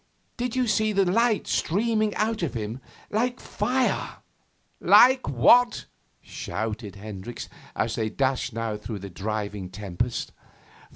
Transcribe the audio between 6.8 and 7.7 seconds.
Hendricks,